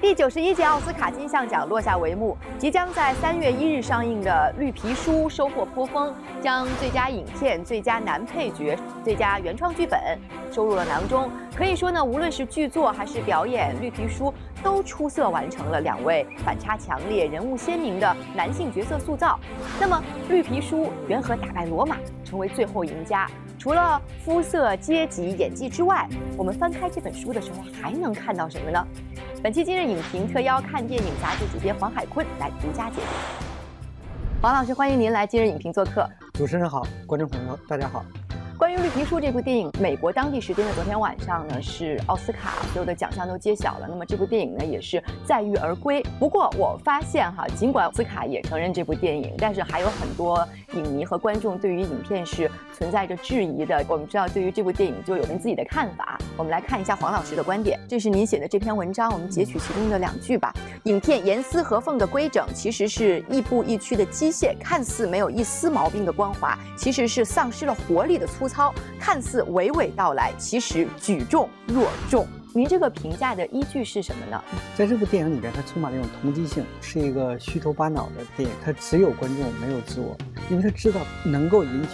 [0.00, 6.12] 第九十一届奥斯卡金像奖落下帷幕，即将在三月一日上映的《绿皮书》收获颇丰，
[6.42, 9.98] 将最佳影片、最佳男配角、最佳原创剧本
[10.52, 11.30] 收入了囊中。
[11.56, 14.26] 可以说呢，无论是剧作还是表演，《绿皮书》
[14.62, 19.38] 都出色完成了两位反差强烈、人物鲜明的男性角色塑造。
[19.80, 23.26] 那么，《绿皮书》缘何打败罗马，成为最后赢家？
[23.58, 26.06] 除了肤色、阶级、演技之外，
[26.36, 28.86] 我们翻开这本书的时候，还能看到什么呢？
[29.44, 34.40] 本期今日影评特邀看电影杂志主编黄海坤来独家解读。
[34.40, 36.08] 黄老师，欢迎您来今日影评做客。
[36.32, 38.02] 主持人好，观众朋友大家好。
[38.64, 43.86] 关于《绿皮书》这部电影，美国当地时间的昨天晚上呢，是奥斯卡所有的奖项都揭晓了。
[43.86, 46.02] 那么这部电影呢，也是载誉而归。
[46.18, 53.84] 不过我发现哈，尽管奥斯卡也承认这部电影，但是还有很多影迷和观众对于影片是存在着质疑的。
[53.86, 56.18] 我们知道，对于这部电影就有您自己的看法。
[56.34, 57.78] 我们来看一下黄老师的观点。
[57.86, 60.50] 这是您写的这篇文章，我们截取其中的两句吧。
[60.84, 68.53] 影片严丝合缝的规整，其实是亦步亦趋的机械；看似没有一丝毛病的光滑，其实是丧失了活力的粗糙；
[69.00, 72.26] 看似娓娓道来，其实举重若重。
[72.54, 74.40] 您这个评价的依据是什么呢？
[74.76, 80.16] 在这部电影里边，它充满了一种同机性，是一个虚头巴脑的电影，它只有观众没有自我，
[80.48, 81.88] 因为他知道能够引起。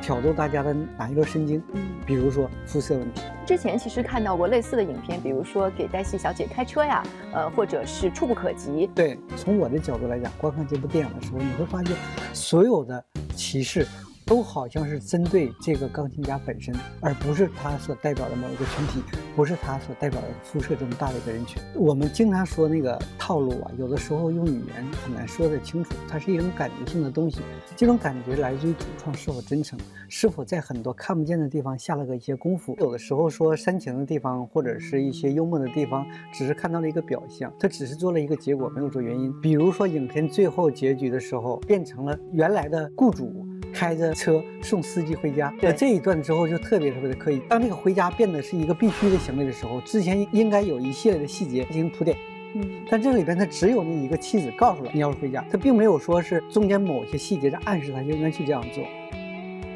[0.00, 1.62] 挑逗大家的哪一根神经？
[1.74, 3.20] 嗯，比如说肤色问题。
[3.46, 7.02] 之前其实看到过类似的影片，比如说给黛西小姐开车呀，
[7.34, 8.88] 呃，或者是触不可及。
[8.94, 11.94] 对，从我的角度来讲，观看这部电影的时候，你会发现
[12.32, 13.04] 所有的
[13.36, 13.86] 歧视。
[14.30, 19.02] 都好像是针对这个钢琴家本身，而不是他所代表的某一个群体，
[19.34, 21.60] 不是他所代表的肤色这么大的一个人群。
[21.74, 27.40] 我们经常说那个套路啊，有的时候用语言很难说得清楚，它是一种感觉性的东西。
[27.74, 29.76] 这种感觉来自于主创是否真诚，
[30.08, 32.76] 是否在很多看不见的地方下了个一些功夫。
[32.78, 39.34] 有的时候说煽情的地方，或者是一些幽默的地方，只是看到了一个表象，他只是做了一个结果，没有做原因。
[39.40, 43.44] 比如说影片最后结局的时候，变成了原来的雇主。
[43.72, 47.40] 开着车送司机回家，在这一段之后就特别特别的刻意。
[47.48, 52.16] 当这个回家变得是一个必须的行为的时候，之前应该有一系列的细节进行铺垫。
[52.54, 58.84] 嗯，但这里边他只有那一个妻子告诉了你要回家，他并没有说是中间某些细节在暗示他就应该去这样做。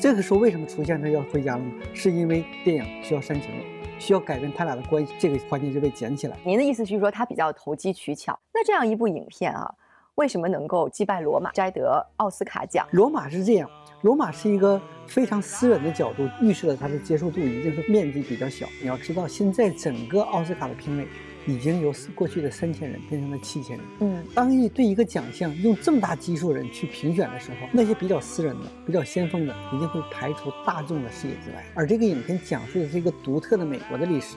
[0.00, 1.70] 这个时候为什么出现他要回家了呢？
[1.92, 3.64] 是因为电影需要煽情了，
[3.98, 6.36] 需要改变他俩的关系，这个环节就被捡起来。
[6.44, 8.36] 您的意思是说他比较投机取巧？
[8.54, 9.70] 那这样一部影片啊，
[10.14, 12.88] 为什么能够击败罗马，摘得奥斯卡奖？
[12.92, 13.70] 罗马是这样。
[14.02, 18.68] 罗马是一个非常私人的角度，预示了它的接受度一定是面积比较小。
[18.80, 21.06] 你要知道，现在整个奥斯卡的评委
[21.46, 23.86] 已经由过去的三千人变成了七千人。
[24.00, 31.64] 嗯，当一对一个奖项用这么大基数人去评选的时候，那些比较私人的、比较先锋的，一定会排除大众的视野之外。
[31.74, 34.36] 而这个影片讲述的是一个独特的美国的历史，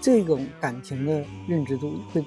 [0.00, 2.24] 这种感情的认知度会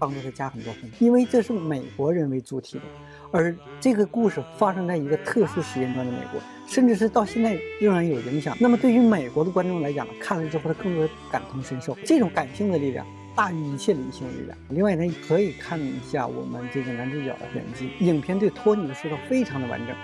[0.00, 2.84] 帮助他加很多分，因为这是美国人为主体的。
[3.30, 8.56] 而这个故事发生在一个特殊时间段的美国，甚至是到现在仍然有影响。
[8.58, 13.06] 那么对于美国的观众来讲，看了之后他更多感同身受，这种感性的力量
[13.36, 14.58] 大于一切理性的力量。
[14.70, 19.94] 另外呢，可以看一下我们这个男主角的演技，影片对托尼的塑造非常的完整，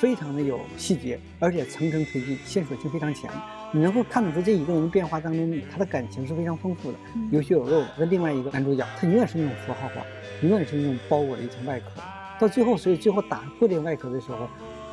[0.00, 3.30] 非常的有细节，而且层层推进，线索性非常强。
[3.70, 6.98] 你能够看得出这一个人的变化当中，他的感情是非常丰富的，
[7.30, 7.88] 有血有肉的。
[7.98, 10.02] 那另外一个男主角，他永远是那种符号化，
[10.40, 11.86] 永远是那种包裹了一层外壳。
[12.38, 14.48] 到最后，所以最后打破这个外壳的时候，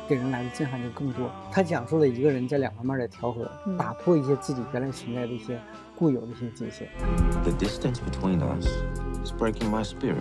[0.06, 1.30] 给人来的震撼就更多。
[1.50, 5.58] 他讲述了一个人在两方面的调和，打破一些自己原来存在的一些
[5.96, 6.86] 固有的一些界限。
[7.44, 8.68] The distance between us
[9.24, 10.18] is breaking my spirit.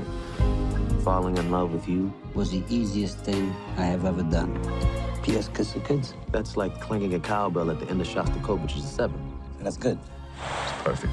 [1.07, 4.51] Falling in love with you was the easiest thing I have ever done.
[5.23, 5.47] P.S.
[5.53, 6.13] Kiss the kids.
[6.33, 9.17] That's like clanging a cowbell at the end of Shostakovich's Seven.
[9.61, 9.97] That's good.
[10.83, 11.07] Perfect.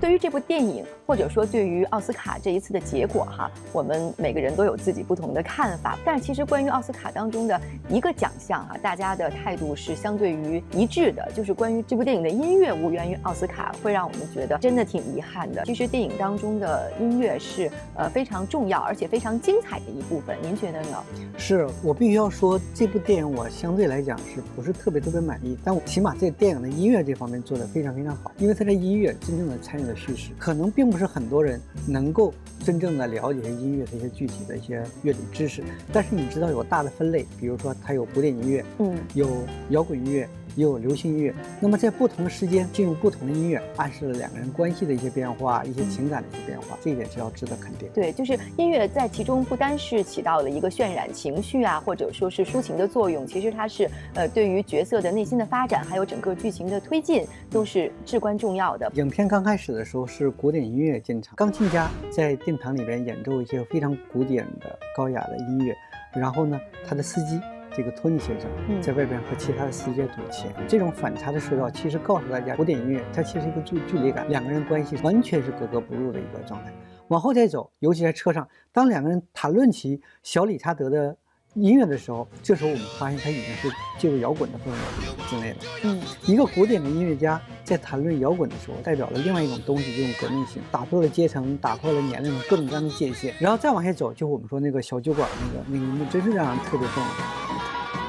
[0.00, 5.96] 对于这部电影，或者说对于奥斯卡这一次的结果，哈，我们每个人都有自己不同的看法。
[6.04, 15.62] 但是其实关于奥斯卡当中的一个奖项，哈，大家的态度是相对于一致的，就是关于这部电影的音乐无缘于奥斯卡，会让我们觉得真的挺遗憾的。
[15.64, 20.98] 其实电影当中的音乐是呃非常重要而且非常精彩的一部分，您觉得呢？
[21.38, 25.56] 是我必须要说，这部电影我相对来讲是不是特别特别满意？
[25.62, 29.94] 但我起码在电影的音乐这方面做的非常非常好，因为它的音乐真正的参与了。
[29.94, 32.32] 叙事可能并不是很多人能够
[32.64, 39.28] 真正的了解音乐的一些具体的一些乐理知识，但是你知道有大的分类，比如说它有古典音乐，嗯，有
[39.70, 41.34] 摇滚音乐，也有流行音乐。
[41.60, 47.88] 那么在不同的时间进入不同的音乐，暗示了两个人关系的一些变化，一些情感的一些变化，这一点是要值得肯定。
[47.94, 58.90] 对，就是音乐在其中不单是起到了一个渲染情绪啊，或者说是抒情的作用，其实它是呃对于角色的内心的发展，还有整个剧情的推进都是至关重要的。
[58.94, 65.74] 影片刚开始的时候是古典音乐进场，钢琴家在殿堂里边演奏一些非常古典的高雅的音乐，
[66.14, 67.40] 然后呢，他的司机。
[67.74, 76.72] 这个托尼先生在外边和其他的司机赌钱，这种反差的塑造，其实告诉大家，古典音乐它其实一个距距离感，两个人关系完全是格格不入的一个状态。
[77.08, 81.16] 往后再走，尤其在车上，当两个人谈论起小理查德的
[81.54, 85.56] 音乐的时候，这时候我们发现他已经是进入摇滚的氛围之内了。
[85.84, 93.34] 嗯，一个古典的音乐家在谈论摇滚的时候，代表了另外一种东西，这种革命性，打破了阶层，打破了年龄各种各样的界限。
[93.38, 97.04] 然后再往下走，就我们说那个小酒馆那个那个一幕，真是让人特别动。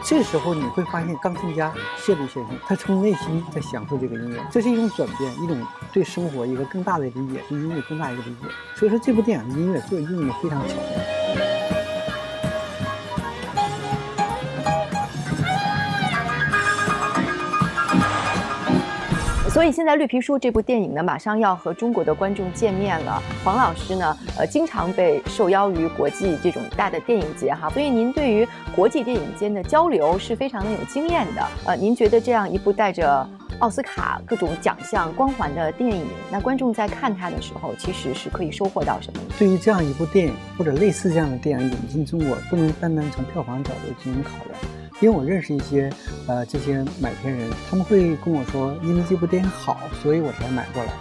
[0.05, 5.57] 这时候你会发现，钢琴家谢律先生，他从内心在享受这个音乐，这是一种转变，一种
[5.93, 8.47] 对生活一个更大的理解，对音乐更大一个理解。
[8.75, 11.22] 所以说，这部电影的音乐做运用的非常巧妙。
[19.53, 23.21] 所以现在《绿皮书》这部电影呢，马上要和中国的观众见面了。
[23.45, 31.47] 黄老师呢，呃，经常被受邀于国际这种大的电影节哈，所以您对于国际电影间的交流是非常的有经验的。
[31.67, 33.29] 呃，您觉得这样一部带着
[33.59, 39.19] 奥斯卡各种奖项光环的电影，那观众在看它的时候，其实是可以收获到什么？
[39.37, 44.82] 对于这样一部电影或者类似这样的电影引进中国，不能单单从票房角度进行考量。
[45.03, 45.89] 因为我认识一些，
[46.27, 50.93] 呃，这些买片人，他们会跟我说，因为这部电影好，所以我才买过来。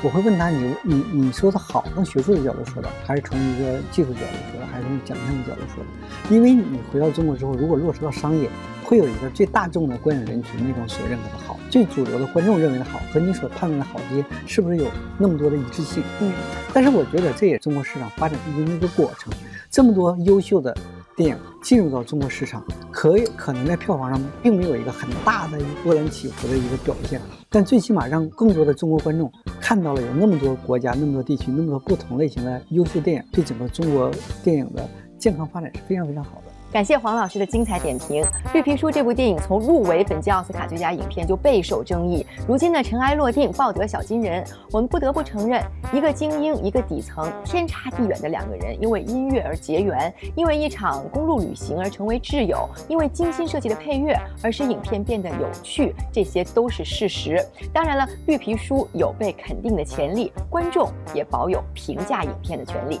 [0.00, 6.32] 我会问他，你你你说的好，从学术的角度说的，还是从一个技术角度说的，还是从奖项的角度说的？
[6.32, 8.48] 因为你回到中国之后，如果落实到商业，
[8.84, 14.86] 会有一个最大众的观影人群那种所认可的好，最主流的观众认为的好，和你所判断的好这些，是不是有
[15.18, 16.00] 那么多的一致性？
[16.20, 16.30] 嗯。
[16.72, 19.32] 但是我觉得这也中国市场发展必经的一个过程，
[19.68, 20.76] 这么多优秀的。
[21.18, 27.20] 电影进入到中国市场，可以可能在票房上并没有一个很大的波澜起伏的一个表现，
[27.50, 29.28] 但最起码让更多的中国观众
[29.60, 34.08] 看到了有那么多国家、那么多地区、那么多不同类型的优秀电影，对整个中国
[34.44, 34.88] 电影的
[35.18, 36.47] 健康发展是非常非常好的。
[36.70, 38.22] 感谢黄老师的精彩点评。
[38.52, 44.44] 《绿皮书》这部电影从入围本届奥斯卡最佳影片就备受争议，如今呢尘埃落定，抱得小金人。
[44.70, 45.62] 我们不得不承认，
[45.94, 57.42] 一个精英，一个底层，天差地远的两个人，因为音乐而结缘，因为一场公路旅行而成为挚友，因为精心设计的配乐而使影片变得有趣，这些都是事实。
[57.72, 63.00] 当然了，《绿皮书》有被肯定的潜力，观众也保有评价影片的权利。